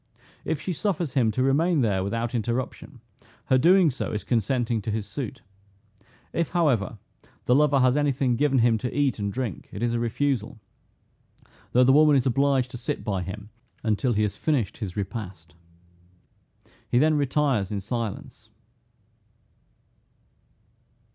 [0.43, 3.01] If she suffers him to remain there without interruption,
[3.45, 5.43] her doing so is consenting to his suit.
[6.33, 6.97] If, however,
[7.45, 10.57] the lover has any thing given him to eat and drink, it is a refusal;
[11.73, 13.51] though the woman is obliged to sit by him
[13.83, 15.53] until he has finished his repast.
[16.89, 18.49] He then retires in silence.